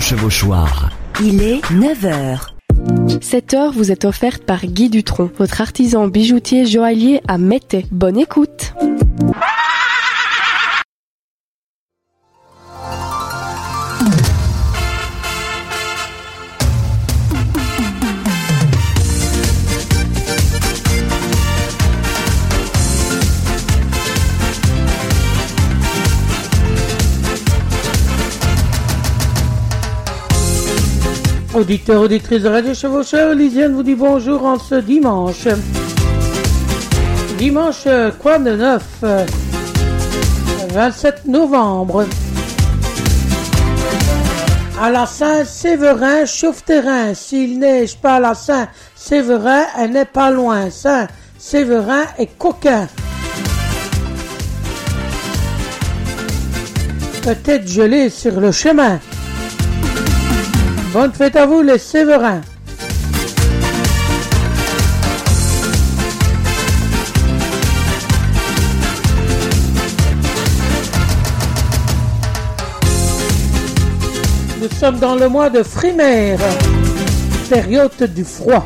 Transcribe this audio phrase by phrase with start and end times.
[0.00, 0.90] chevauchoir.
[1.22, 3.20] Il est 9h.
[3.20, 7.86] Cette heure vous est offerte par Guy Dutronc, votre artisan bijoutier joaillier à Mété.
[7.90, 8.74] Bonne écoute.
[31.56, 35.48] Auditeurs, auditrices de Radio Chevaucheur, Lisiane vous dit bonjour en ce dimanche.
[37.38, 37.88] Dimanche,
[38.20, 38.84] quoi de neuf?
[40.68, 42.04] 27 novembre.
[44.78, 47.14] À la Saint-Séverin, chauffe-terrain.
[47.14, 50.68] S'il neige pas à la Saint-Séverin, elle n'est pas loin.
[50.68, 52.86] Saint-Séverin est coquin.
[57.22, 59.00] Peut-être gelé sur le chemin.
[60.98, 62.40] Bonne fête à vous les Séverins.
[74.58, 76.38] Nous sommes dans le mois de Frimaire,
[77.50, 78.64] période du froid.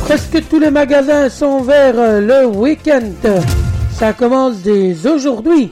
[0.00, 3.12] Presque tous les magasins sont ouverts le week-end.
[3.92, 5.70] Ça commence dès aujourd'hui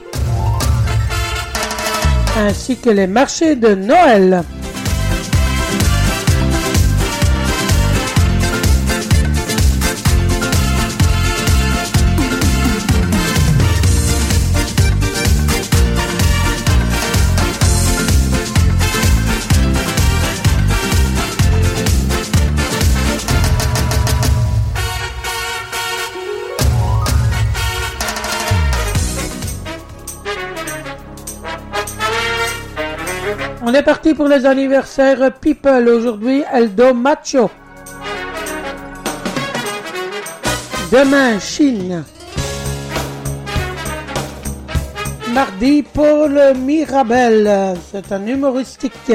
[2.39, 4.43] ainsi que les marchés de Noël.
[33.61, 35.89] On est parti pour les anniversaires People.
[35.89, 37.51] Aujourd'hui, Eldo Macho.
[40.91, 42.03] Demain, Chine.
[45.33, 47.75] Mardi, Paul Mirabel.
[47.91, 49.11] C'est un humoristique.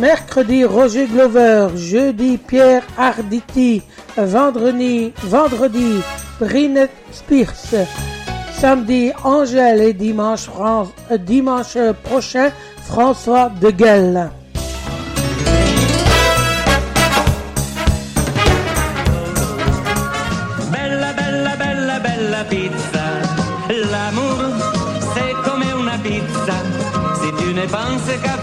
[0.00, 1.68] Mercredi, Roger Glover.
[1.76, 3.80] Jeudi, Pierre Arditi.
[4.16, 6.00] Vendredi, vendredi
[6.40, 8.13] Brinette Spears
[8.64, 10.48] samedi Angèle et dimanche,
[11.76, 12.48] euh, prochain
[12.88, 14.30] François de Guel.
[20.72, 23.06] Bella, bella, bella, bella pizza.
[23.92, 24.40] L'amour,
[25.12, 26.58] c'est comme une pizza.
[27.20, 28.33] Si tu ne penses qu'à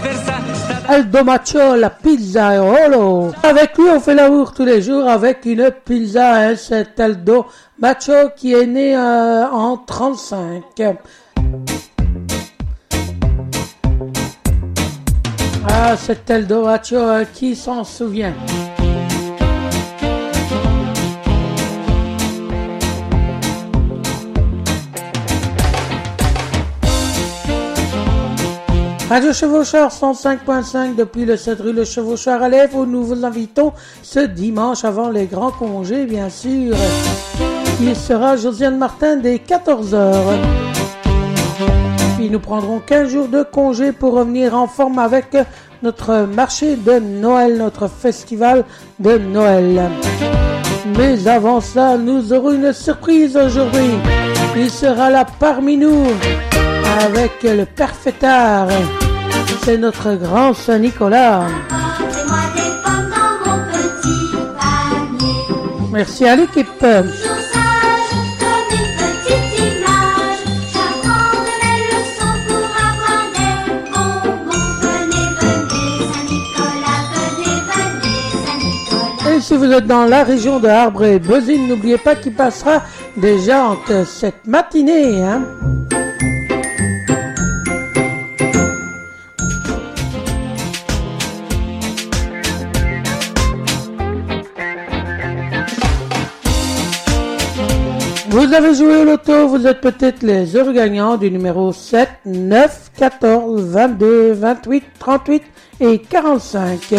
[0.92, 3.30] Aldo Macho, la pizza et.
[3.42, 6.34] Avec lui, on fait l'amour tous les jours avec une pizza.
[6.34, 7.46] Hein, c'est Aldo
[7.80, 10.62] Macho qui est né euh, en 35.
[15.66, 18.34] Ah, c'est Aldo Macho, euh, qui s'en souvient
[29.08, 33.72] Radio Chevaucheur 105.5 depuis le 7 rue Le Chevaucheur à Lèvres où nous vous invitons
[34.02, 36.74] ce dimanche avant les grands congés, bien sûr.
[37.80, 40.12] Il sera Josiane Martin dès 14h.
[42.16, 45.36] Puis nous prendrons 15 jours de congé pour revenir en forme avec
[45.82, 48.64] notre marché de Noël, notre festival
[48.98, 49.90] de Noël.
[50.96, 53.90] Mais avant ça, nous aurons une surprise aujourd'hui.
[54.56, 56.04] Il sera là parmi nous
[57.00, 58.68] avec le Perfetard.
[59.64, 61.46] C'est notre grand Saint-Nicolas.
[65.92, 66.84] Merci à l'équipe.
[79.24, 82.82] Et si vous êtes dans la région de Arbre et Bozine, n'oubliez pas qu'il passera
[83.16, 85.22] déjà cette matinée.
[85.22, 85.42] Hein.
[98.32, 102.90] Vous avez joué au loto, vous êtes peut-être les heureux gagnants du numéro 7, 9,
[102.96, 105.42] 14, 22, 28, 38
[105.80, 106.94] et 45.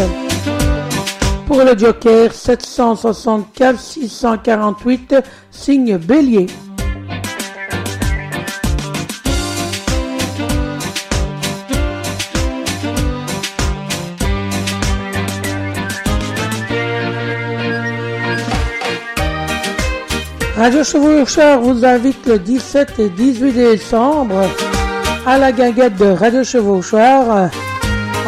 [1.47, 5.15] Pour le joker, 764, 648,
[5.49, 6.45] signe bélier.
[20.55, 24.47] Radio Chevaucheur vous invite le 17 et 18 décembre
[25.25, 27.49] à la guinguette de Radio Chevaucheur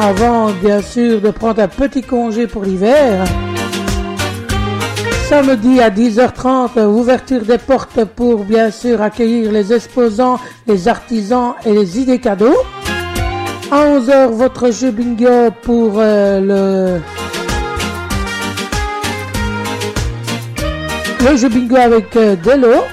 [0.01, 3.25] avant bien sûr de prendre un petit congé pour l'hiver.
[5.29, 11.73] Samedi à 10h30, ouverture des portes pour bien sûr accueillir les exposants, les artisans et
[11.73, 12.57] les idées cadeaux.
[13.71, 17.01] À 11h, votre jeu bingo pour euh, le
[21.31, 22.83] le jeu bingo avec euh, Delo.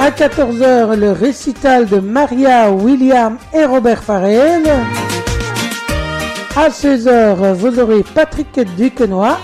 [0.00, 4.64] À 14h, le récital de Maria, William et Robert Farrell.
[6.56, 9.38] À 16h, vous aurez Patrick Duquenois.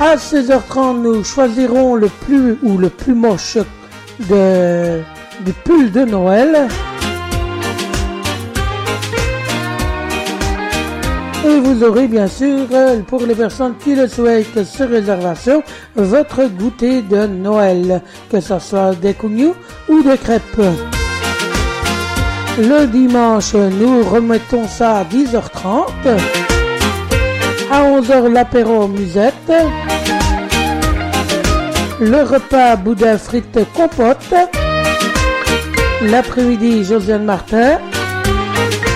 [0.00, 3.56] À 16h30, nous choisirons le plus ou le plus moche
[4.20, 6.68] du pull de Noël.
[11.44, 15.62] Et vous aurez bien sûr, euh, pour les personnes qui le souhaitent sur réservation,
[15.96, 18.00] votre goûter de Noël,
[18.30, 19.54] que ce soit des cougnous
[19.88, 20.62] ou des crêpes.
[22.58, 25.90] Le dimanche, nous remettons ça à 10h30.
[27.72, 29.52] À 11h, l'apéro musette.
[31.98, 34.32] Le repas boudin frites compote.
[36.02, 37.78] L'après-midi, Josiane Martin.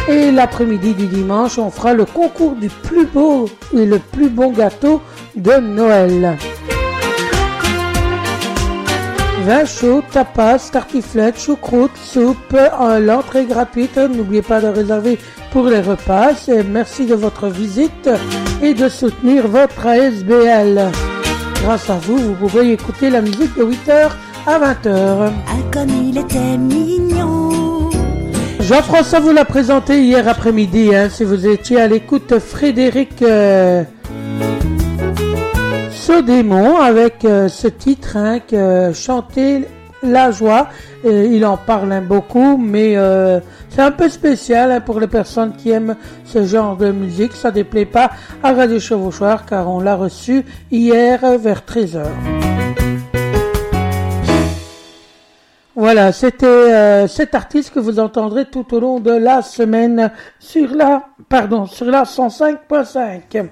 [0.08, 4.52] Et l'après-midi du dimanche, on fera le concours du plus beau et le plus bon
[4.52, 5.02] gâteau
[5.34, 6.36] de Noël.
[9.44, 12.56] Vin chaud, tapas, tartiflette, choucroute, soupe,
[13.00, 13.96] l'entrée gratuite.
[13.96, 15.18] N'oubliez pas de réserver
[15.52, 16.32] pour les repas.
[16.68, 18.10] Merci de votre visite
[18.62, 20.90] et de soutenir votre ASBL.
[21.62, 24.10] Grâce à vous, vous pouvez écouter la musique de 8h
[24.46, 25.30] à 20h.
[25.48, 27.05] Ah, il.
[28.66, 30.92] Jean-François vous l'a présenté hier après-midi.
[30.92, 33.84] Hein, si vous étiez à l'écoute, Frédéric euh,
[35.92, 38.40] Sodémon avec euh, ce titre hein,
[40.02, 40.66] la joie.
[41.04, 45.52] il en parle hein, beaucoup, mais euh, c'est un peu spécial hein, pour les personnes
[45.56, 47.34] qui aiment ce genre de musique.
[47.34, 48.10] Ça déplaît pas
[48.42, 52.55] à Radio Chevauchoir car on l'a reçu hier vers 13h.
[55.76, 60.74] Voilà, c'était euh, cet artiste que vous entendrez tout au long de la semaine sur
[60.74, 63.50] la, pardon, sur la 105.5.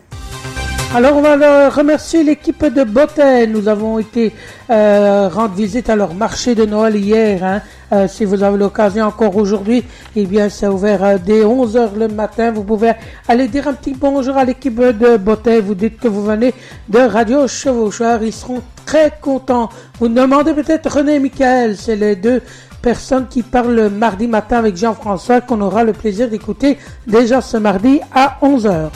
[0.94, 3.50] Alors on va remercier l'équipe de Botten.
[3.50, 4.32] Nous avons été
[4.70, 7.42] euh, rendre visite à leur marché de Noël hier.
[7.42, 7.62] Hein.
[7.92, 9.82] Euh, si vous avez l'occasion encore aujourd'hui,
[10.14, 12.52] eh bien c'est ouvert euh, dès 11h le matin.
[12.52, 12.92] Vous pouvez
[13.26, 15.60] aller dire un petit bonjour à l'équipe de Botten.
[15.62, 16.54] Vous dites que vous venez
[16.88, 18.22] de Radio Chevaucheur.
[18.22, 19.68] Ils seront très contents.
[19.98, 21.76] Vous demandez peut-être René et Michael.
[21.76, 22.42] C'est les deux
[22.82, 27.56] personnes qui parlent le mardi matin avec Jean-François qu'on aura le plaisir d'écouter déjà ce
[27.56, 28.90] mardi à 11h.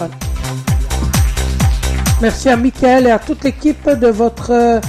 [2.21, 4.81] Merci à Michael et à toute l'équipe de votre euh,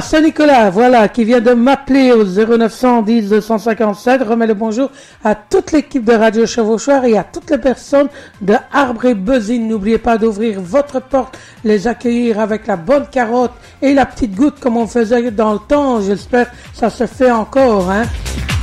[0.00, 4.22] Saint-Nicolas, voilà, qui vient de m'appeler au 0910 257.
[4.22, 4.90] Remets le bonjour
[5.24, 8.08] à toute l'équipe de Radio Chevauchoir et à toutes les personnes
[8.40, 9.66] de Arbre et Besine.
[9.68, 13.52] N'oubliez pas d'ouvrir votre porte, les accueillir avec la bonne carotte
[13.82, 16.00] et la petite goutte comme on faisait dans le temps.
[16.00, 18.04] J'espère que ça se fait encore, hein.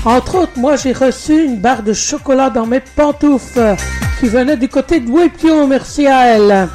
[0.05, 3.75] Entre autres, moi j'ai reçu une barre de chocolat dans mes pantoufles
[4.19, 5.67] qui venait du côté de Wipion.
[5.67, 6.69] Merci à elle.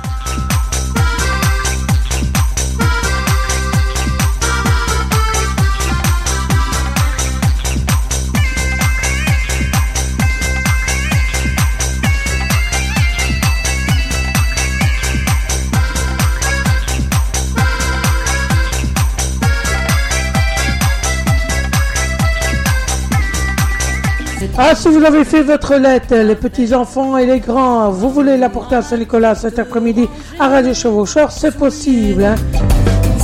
[24.63, 28.37] Ah, si vous avez fait votre lettre, les petits enfants et les grands, vous voulez
[28.37, 30.07] la porter à Saint-Nicolas cet après-midi
[30.39, 32.23] à Radio Chevaucheur, c'est possible.
[32.23, 32.35] Hein.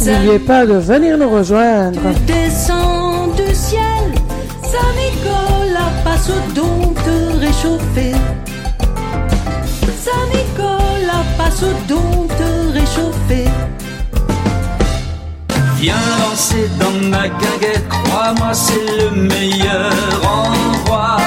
[0.07, 2.01] N'oubliez pas de venir nous rejoindre.
[2.27, 3.83] Descend du ciel,
[4.63, 8.13] Saint-Nicolas passe donc te réchauffer.
[10.05, 13.51] Saint-Nicolas passe te réchauffer.
[15.79, 19.93] Viens danser dans ma guinguette, crois-moi, c'est le meilleur
[20.25, 21.19] endroit.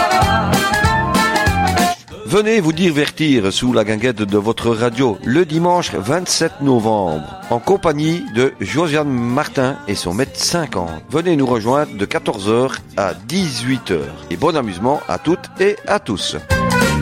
[2.25, 8.23] Venez vous divertir sous la guinguette de votre radio le dimanche 27 novembre en compagnie
[8.35, 10.89] de Josiane Martin et son mètre 50.
[11.09, 13.99] Venez nous rejoindre de 14h à 18h.
[14.29, 16.37] Et bon amusement à toutes et à tous.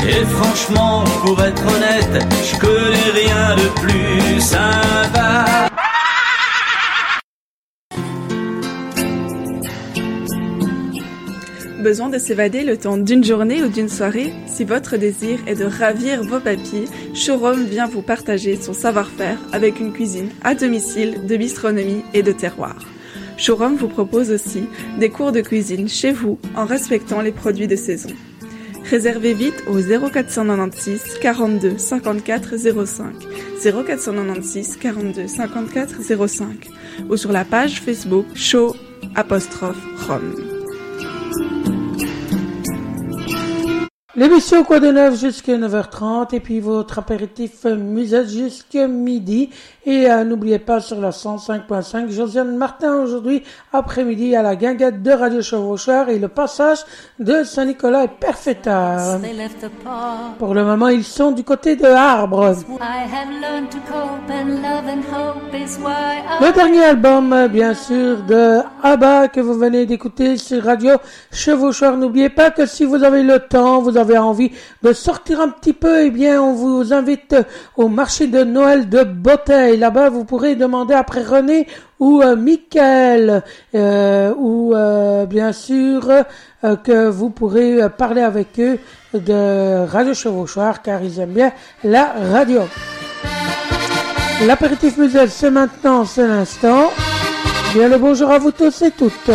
[0.07, 4.86] Et franchement, pour être honnête, je connais rien de plus sympa.
[11.87, 15.63] Besoin de s'évader le temps d'une journée ou d'une soirée Si votre désir est de
[15.63, 21.37] ravir vos papilles, Showroom vient vous partager son savoir-faire avec une cuisine à domicile de
[21.37, 22.75] bistronomie et de terroir.
[23.37, 24.65] Showroom vous propose aussi
[24.99, 28.09] des cours de cuisine chez vous en respectant les produits de saison.
[28.89, 33.13] Réservez vite au 0496 42 54 05
[33.63, 36.47] 0496 42 54 05
[37.09, 38.75] ou sur la page Facebook Show
[39.15, 40.56] Rome.
[44.17, 49.51] L'émission Quoi de neuf jusqu'à 9h30 et puis votre apéritif musette jusqu'à midi.
[49.85, 55.11] Et euh, n'oubliez pas sur la 105.5, Josiane Martin aujourd'hui après-midi à la guinguette de
[55.11, 56.79] Radio Chevaucheur et le passage
[57.19, 59.19] de Saint-Nicolas left apart.
[60.39, 62.55] Pour le moment, ils sont du côté de Arbre.
[66.41, 70.95] Le dernier album, bien sûr, de ABBA que vous venez d'écouter sur Radio
[71.31, 71.97] Chevaucheur.
[71.97, 74.51] N'oubliez pas que si vous avez le temps, vous avez envie
[74.83, 77.35] de sortir un petit peu, eh bien, on vous invite
[77.75, 79.77] au marché de Noël de Botteille.
[79.77, 81.67] Là-bas, vous pourrez demander après René
[81.99, 83.43] ou euh, Michael,
[83.75, 86.09] euh, ou euh, bien sûr
[86.63, 88.77] euh, que vous pourrez parler avec eux
[89.13, 91.51] de Radio Chevauchoir car ils aiment bien
[91.83, 92.61] la radio.
[94.45, 96.91] L'apéritif musette, c'est maintenant, c'est l'instant.
[97.73, 99.31] Bien le bonjour à vous tous et toutes.